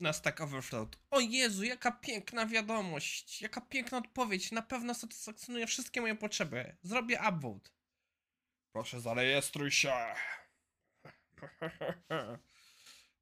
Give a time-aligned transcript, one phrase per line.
[0.00, 0.88] na Stack Overflow.
[1.10, 4.52] O Jezu, jaka piękna wiadomość, jaka piękna odpowiedź.
[4.52, 6.76] Na pewno satysfakcjonuje wszystkie moje potrzeby.
[6.82, 7.70] Zrobię upvote.
[8.72, 9.94] Proszę zarejestruj się.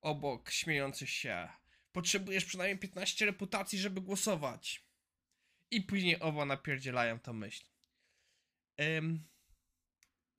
[0.01, 1.49] Obok śmiejący się.
[1.93, 4.85] Potrzebujesz przynajmniej 15 reputacji, żeby głosować.
[5.71, 7.65] I później oba napierdzielają tą myśl.
[8.81, 9.29] Ym,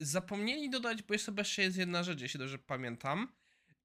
[0.00, 3.36] zapomnieli dodać, bo jeszcze jest jedna rzecz, jeśli dobrze pamiętam.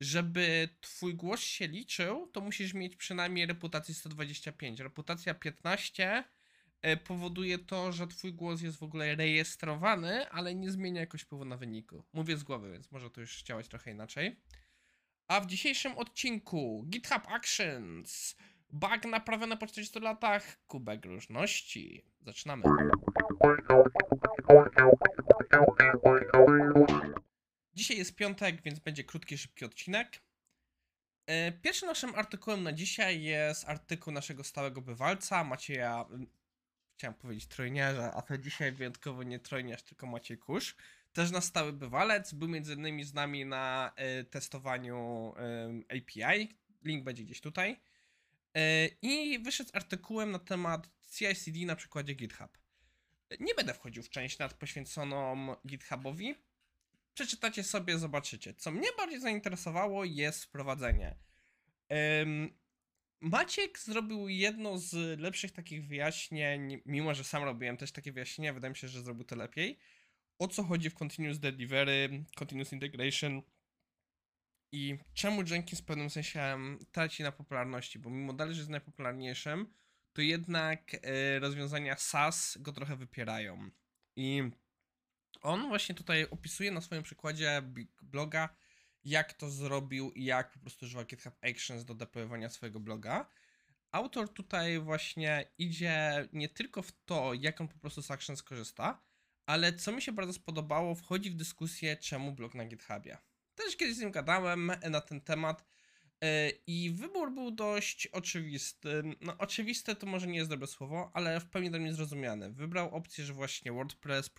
[0.01, 4.79] Żeby twój głos się liczył, to musisz mieć przynajmniej reputację 125.
[4.79, 6.23] Reputacja 15
[6.81, 11.45] e, powoduje to, że twój głos jest w ogóle rejestrowany, ale nie zmienia jakoś wpływu
[11.45, 12.03] na wyniku.
[12.13, 14.39] Mówię z głowy, więc może to już działać trochę inaczej.
[15.27, 18.35] A w dzisiejszym odcinku GitHub Actions.
[18.69, 20.57] Bug naprawiony po 40 latach.
[20.67, 22.05] Kubek różności.
[22.21, 22.63] Zaczynamy.
[27.73, 30.21] Dzisiaj jest piątek, więc będzie krótki, szybki odcinek.
[31.25, 36.05] E, Pierwszym naszym artykułem na dzisiaj jest artykuł naszego stałego bywalca, Macieja,
[36.97, 40.75] chciałem powiedzieć trojniarza, a to dzisiaj wyjątkowo nie trojniarz, tylko Maciej Kusz.
[41.13, 45.33] Też nasz stały bywalec, był między innymi z nami na e, testowaniu
[45.89, 47.79] API, link będzie gdzieś tutaj.
[48.53, 52.57] E, I wyszedł z artykułem na temat CI/CD na przykładzie GitHub.
[53.39, 56.35] Nie będę wchodził w część nad poświęconą GitHubowi,
[57.13, 58.53] przeczytacie sobie, zobaczycie.
[58.53, 61.15] Co mnie bardziej zainteresowało jest wprowadzenie.
[63.21, 68.69] Maciek zrobił jedno z lepszych takich wyjaśnień, mimo że sam robiłem też takie wyjaśnienia, wydaje
[68.69, 69.79] mi się, że zrobił to lepiej.
[70.39, 73.41] O co chodzi w Continuous Delivery, Continuous Integration
[74.71, 76.57] i czemu Jenkins w pewnym sensie
[76.91, 79.73] traci na popularności, bo mimo dalej, że jest najpopularniejszym,
[80.13, 83.69] to jednak e, rozwiązania SaaS go trochę wypierają.
[84.15, 84.43] I
[85.41, 88.49] on właśnie tutaj opisuje na swoim przykładzie Big bloga,
[89.03, 93.29] jak to zrobił i jak po prostu używa GitHub Actions do deployowania swojego bloga.
[93.91, 99.01] Autor tutaj właśnie idzie nie tylko w to, jak on po prostu z Actions korzysta,
[99.45, 103.17] ale co mi się bardzo spodobało, wchodzi w dyskusję, czemu blog na GitHubie.
[103.55, 105.65] Też kiedyś z nim gadałem na ten temat
[106.67, 109.03] i wybór był dość oczywisty.
[109.21, 112.51] No, oczywiste to może nie jest dobre słowo, ale w pełni dla mnie zrozumiane.
[112.51, 114.29] Wybrał opcję, że właśnie WordPress,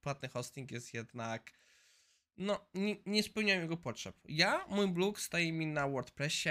[0.00, 1.60] płatny hosting jest jednak.
[2.36, 4.16] No, nie, nie spełniają jego potrzeb.
[4.24, 6.48] Ja, mój blog staje mi na WordPressie.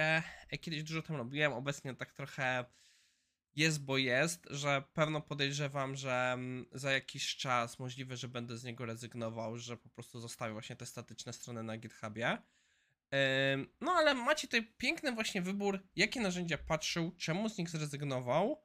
[0.49, 2.65] e, Kiedyś dużo tam robiłem, obecnie tak trochę
[3.55, 8.63] jest, bo jest, że pewno podejrzewam, że mm, za jakiś czas możliwe, że będę z
[8.63, 12.37] niego rezygnował, że po prostu zostawię właśnie te statyczne strony na GitHubie.
[13.81, 18.63] No ale macie tutaj piękny właśnie wybór, jakie narzędzia patrzył, czemu z nich zrezygnował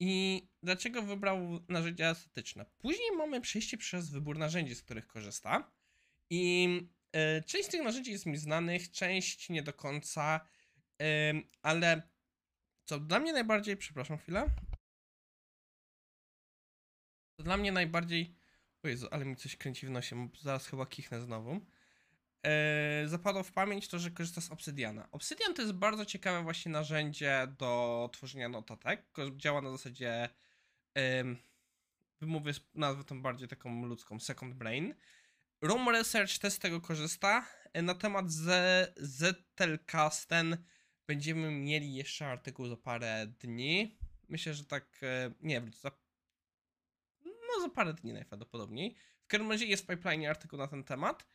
[0.00, 1.38] i dlaczego wybrał
[1.68, 2.66] narzędzia statyczne.
[2.78, 5.72] Później mamy przejście przez wybór narzędzi, z których korzysta.
[6.30, 6.68] I
[7.16, 10.40] y, część z tych narzędzi jest mi znanych, część nie do końca,
[11.62, 12.02] ale
[12.84, 14.46] co dla mnie najbardziej, przepraszam chwilę.
[17.36, 18.36] Co dla mnie najbardziej,
[18.82, 21.60] o Jezu, ale mi coś kręci w nosie, zaraz chyba kichnę znowu.
[22.46, 25.08] E, zapadło w pamięć to, że korzysta z Obsydiana.
[25.12, 29.12] Obsydian to jest bardzo ciekawe właśnie narzędzie do tworzenia notatek.
[29.12, 30.28] ko- Działa na zasadzie,
[32.20, 34.94] wymówię nazwę tą bardziej taką ludzką, second brain.
[35.62, 37.46] Room Research też z tego korzysta.
[37.72, 40.64] E, Na temat Z- Zettelkasten
[41.06, 43.98] będziemy mieli jeszcze artykuł za parę dni.
[44.28, 45.90] Myślę, że tak, e, nie wiem, za,
[47.24, 48.96] no za parę dni najprawdopodobniej.
[49.22, 51.26] W każdym razie jest w pipeline artykuł na ten temat.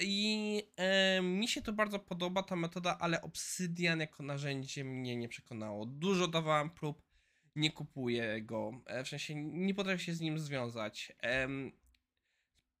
[0.00, 5.28] I e, mi się to bardzo podoba, ta metoda, ale Obsydian jako narzędzie mnie nie
[5.28, 5.86] przekonało.
[5.86, 7.02] Dużo dawałem prób,
[7.56, 8.72] nie kupuję go.
[8.86, 11.12] E, w sensie nie potrafię się z nim związać.
[11.18, 11.72] Em,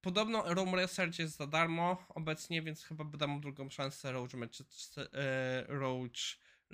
[0.00, 4.30] podobno Roam Research jest za darmo obecnie, więc chyba dam mu drugą szansę Roach,
[5.12, 5.64] e,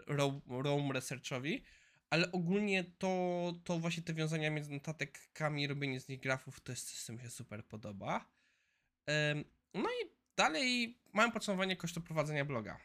[0.07, 1.63] Roach, Researchowi.
[2.11, 6.91] Ale ogólnie to, to właśnie te wiązania między notatkami, robienie z nich grafów, to jest
[6.91, 8.31] coś, co mi się super podoba.
[9.07, 12.81] Em, no i dalej mamy podsumowanie kosztu prowadzenia bloga.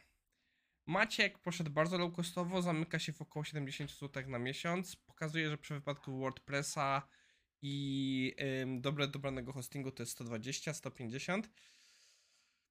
[0.86, 4.96] Maciek poszedł bardzo low costowo, zamyka się w około 70 zł na miesiąc.
[4.96, 7.08] Pokazuje, że przy wypadku WordPressa
[7.62, 11.50] i ym, dobre dobranego hostingu to jest 120, 150.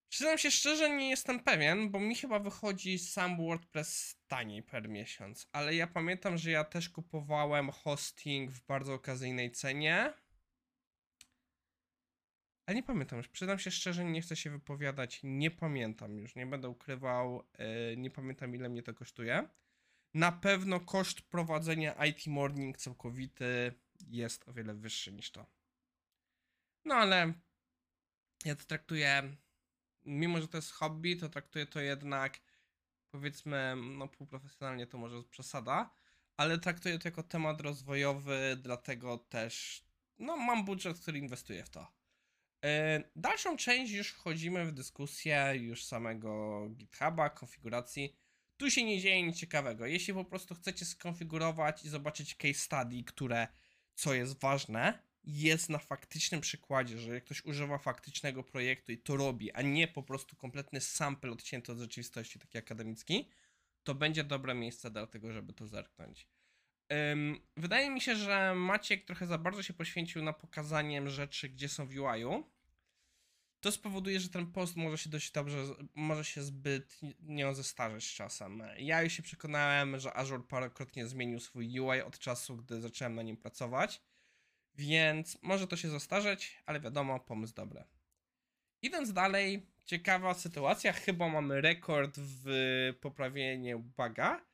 [0.09, 5.49] Przyznam się szczerze, nie jestem pewien, bo mi chyba wychodzi sam WordPress taniej per miesiąc.
[5.53, 10.13] Ale ja pamiętam, że ja też kupowałem hosting w bardzo okazyjnej cenie.
[12.67, 16.47] Ale nie pamiętam już, przyznam się szczerze, nie chcę się wypowiadać, nie pamiętam już, nie
[16.47, 19.49] będę ukrywał, yy, nie pamiętam ile mnie to kosztuje.
[20.15, 23.73] Na pewno koszt prowadzenia IT Morning całkowity
[24.09, 25.47] jest o wiele wyższy niż to.
[26.85, 27.33] No ale
[28.45, 29.37] ja to traktuję,
[30.05, 32.41] mimo że to jest hobby, to traktuję to jednak
[33.11, 35.91] powiedzmy, no półprofesjonalnie to może przesada,
[36.37, 39.85] ale traktuję to jako temat rozwojowy, dlatego też,
[40.19, 42.00] no mam budżet, który inwestuję w to.
[42.65, 48.17] E, Dalszą część już wchodzimy w dyskusję już samego GitHuba, konfiguracji.
[48.57, 49.87] Tu się nie dzieje nic ciekawego.
[49.87, 53.49] Jeśli po prostu chcecie skonfigurować i zobaczyć case study, które,
[53.95, 59.53] co jest ważne, jest na faktycznym przykładzie, że ktoś używa faktycznego projektu i to robi,
[59.53, 63.29] a nie po prostu kompletny sample odcięty od rzeczywistości, taki akademicki,
[63.83, 66.27] to będzie dobre miejsce do tego, żeby to zerknąć.
[67.57, 71.87] Wydaje mi się, że Maciek trochę za bardzo się poświęcił na pokazaniem rzeczy, gdzie są
[71.87, 72.51] w UI-u.
[73.61, 75.65] To spowoduje, że ten post może się dość dobrze,
[75.95, 78.63] może się zbyt nie zestarzeć czasem.
[78.79, 83.23] Ja już się przekonałem, że Azure parokrotnie zmienił swój UI od czasu, gdy zacząłem na
[83.23, 84.03] nim pracować,
[84.75, 87.85] więc może to się zestarzeć, ale wiadomo, pomysł dobry.
[88.83, 92.45] Idąc dalej, ciekawa sytuacja, chyba mamy rekord w
[93.01, 94.50] poprawieniu buga,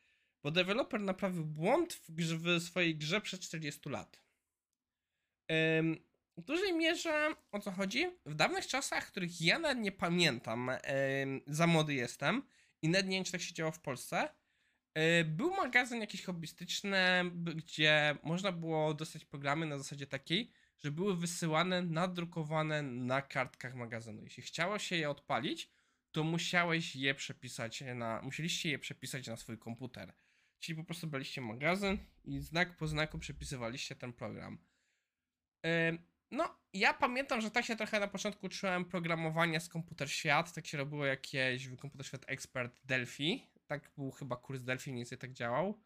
[0.47, 4.23] bo deweloper naprawił błąd w, grze, w swojej grze przed 40 lat.
[6.37, 8.07] W dużej mierze o co chodzi?
[8.27, 10.71] W dawnych czasach, których ja nawet nie pamiętam,
[11.47, 12.43] za młody jestem
[12.83, 14.29] i nawet nie wiem, czy tak się działo w Polsce,
[14.95, 21.17] yy, był magazyn jakiś hobbystyczny, gdzie można było dostać programy na zasadzie takiej, że były
[21.17, 24.23] wysyłane, nadrukowane na kartkach magazynu.
[24.23, 25.71] Jeśli chciało się je odpalić,
[26.13, 30.13] to musiałeś je przepisać na, musieliście je przepisać na swój komputer.
[30.59, 34.59] Czyli po prostu braliście magazyn i znak po znaku przepisywaliście ten program.
[36.31, 40.53] No, ja pamiętam, że tak się trochę na początku uczyłem programowania z Komputer Świat.
[40.53, 43.51] Tak się robiło jakieś Komputer Świat Expert Delphi.
[43.67, 45.81] Tak był chyba kurs Delphi, mniej więcej tak działał.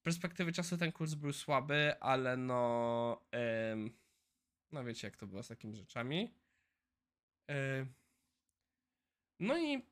[0.00, 3.26] Z perspektywy czasu ten kurs był słaby, ale no.
[4.72, 6.34] no wiecie, jak to było z takimi rzeczami.
[9.40, 9.86] No i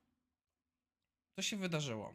[1.37, 2.15] co się wydarzyło?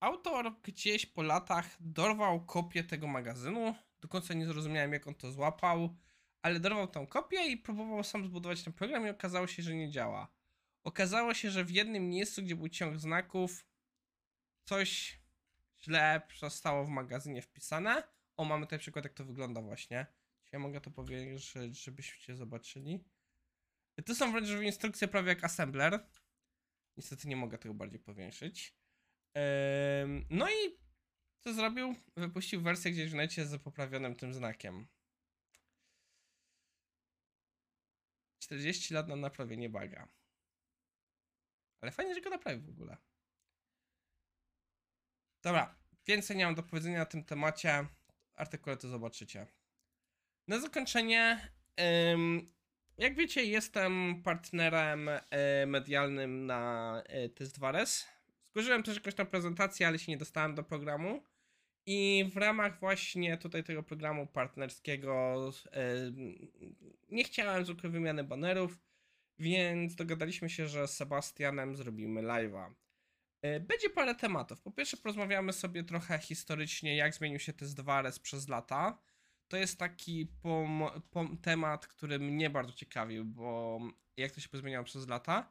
[0.00, 3.74] Autor gdzieś po latach dorwał kopię tego magazynu.
[4.00, 5.96] Do końca nie zrozumiałem, jak on to złapał,
[6.42, 9.90] ale dorwał tą kopię i próbował sam zbudować ten program i okazało się, że nie
[9.90, 10.28] działa.
[10.84, 13.66] Okazało się, że w jednym miejscu, gdzie był ciąg znaków,
[14.64, 15.20] coś
[15.80, 18.02] źle zostało w magazynie wpisane.
[18.36, 20.06] O, mamy tutaj przykład, jak to wygląda właśnie.
[20.44, 23.04] Czy ja mogę to powiększyć, żebyście zobaczyli?
[24.04, 26.06] To są wręcz instrukcje prawie jak assembler.
[26.96, 28.77] Niestety nie mogę tego bardziej powiększyć.
[30.30, 30.78] No i
[31.40, 31.94] co zrobił?
[32.16, 34.86] Wypuścił wersję gdzieś w necie z poprawionym tym znakiem.
[38.38, 40.08] 40 lat na naprawienie baga.
[41.80, 42.96] Ale fajnie, że go naprawił w ogóle.
[45.42, 45.74] Dobra,
[46.06, 47.86] więcej nie mam do powiedzenia na tym temacie.
[48.34, 49.46] Artykule to zobaczycie.
[50.48, 51.50] Na zakończenie,
[52.98, 55.20] jak wiecie, jestem partnerem y,
[55.66, 58.17] medialnym na y, Test2res.
[58.50, 61.22] Zgłosiłem też jakąś tam prezentację, ale się nie dostałem do programu.
[61.86, 65.36] I w ramach właśnie tutaj tego programu partnerskiego
[67.08, 68.78] nie chciałem zwykłej wymiany banerów,
[69.38, 72.74] więc dogadaliśmy się, że z Sebastianem zrobimy live'a.
[73.42, 74.60] E, Będzie parę tematów.
[74.60, 78.98] Po pierwsze porozmawiamy sobie trochę historycznie, jak zmienił się test 2RS przez lata.
[79.48, 80.28] To jest taki
[81.42, 83.80] temat, który mnie bardzo ciekawił, bo
[84.16, 85.50] jak to się pozmieniało przez lata.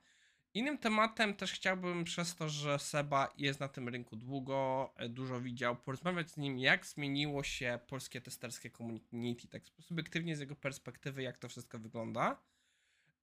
[0.57, 5.41] Innym tematem też chciałbym przez to, że Seba jest na tym rynku długo, e, dużo
[5.41, 11.23] widział, porozmawiać z nim, jak zmieniło się polskie testerskie community, tak subiektywnie z jego perspektywy,
[11.23, 12.41] jak to wszystko wygląda.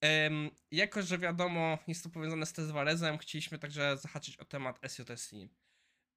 [0.02, 5.48] Um, jako, że wiadomo, jest to powiązane z Tezwarezem, chcieliśmy także zahaczyć o temat SJSI.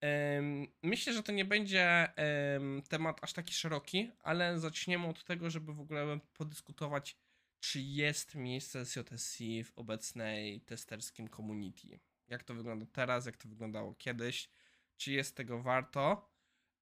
[0.02, 2.14] Um, myślę, że to nie będzie
[2.54, 7.18] um, temat aż taki szeroki, ale zaczniemy od tego, żeby w ogóle podyskutować,
[7.60, 12.00] czy jest miejsce SJSC w obecnej testerskim community.
[12.28, 14.50] Jak to wygląda teraz, jak to wyglądało kiedyś,
[14.98, 16.30] czy jest tego warto.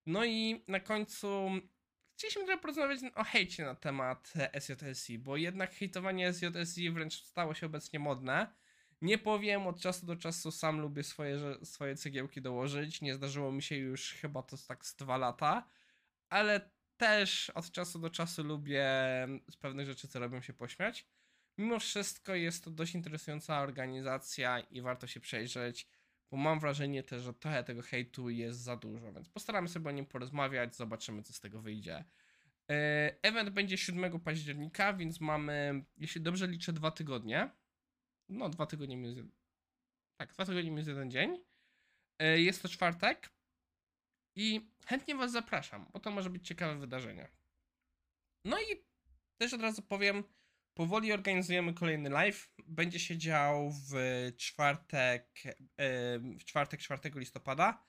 [0.05, 1.49] No i na końcu
[2.13, 7.65] chcieliśmy trochę porozmawiać o hejcie na temat SJSC, bo jednak hejtowanie SJSC wręcz stało się
[7.65, 8.55] obecnie modne.
[9.01, 13.01] Nie powiem, od czasu do czasu sam lubię swoje, swoje cegiełki dołożyć.
[13.01, 15.67] Nie zdarzyło mi się już chyba to tak z dwa lata,
[16.29, 18.87] ale też od czasu do czasu lubię
[19.49, 21.05] z pewnych rzeczy, co robią się pośmiać.
[21.57, 25.87] Mimo wszystko jest to dość interesująca organizacja i warto się przejrzeć,
[26.31, 29.91] bo mam wrażenie też, że trochę tego hejtu jest za dużo, więc postaramy sobie o
[29.91, 32.05] nim porozmawiać, zobaczymy, co z tego wyjdzie.
[32.71, 37.49] E, Event będzie 7 października, więc mamy, jeśli dobrze liczę, dwa tygodnie.
[38.29, 39.25] No, dwa tygodnie minus.
[40.17, 41.43] Tak, dwa tygodnie minus jeden dzień.
[42.19, 43.34] E, Jest to czwartek.
[44.35, 47.27] I chętnie Was zapraszam, bo to może być ciekawe wydarzenie.
[48.45, 48.85] No i
[49.37, 50.23] też od razu powiem,
[50.75, 52.49] Powoli organizujemy kolejny live.
[52.67, 53.93] Będzie się dział w
[54.37, 55.43] czwartek,
[56.39, 57.83] w czwartek 4 listopada,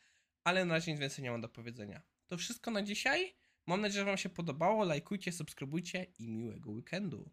[0.45, 2.03] ale na razie nic więcej nie mam do powiedzenia.
[2.27, 3.37] To wszystko na dzisiaj.
[3.67, 4.85] Mam nadzieję, że Wam się podobało.
[4.85, 7.31] Lajkujcie, subskrybujcie i miłego weekendu.